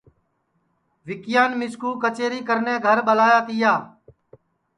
وکیان 1.07 1.51
مِسکو 1.59 1.89
کچیری 2.01 2.39
کرنے 2.47 2.73
اپٹؔے 2.75 2.83
گھر 2.85 2.97
ٻلایا 3.07 3.39
تیا 3.47 3.73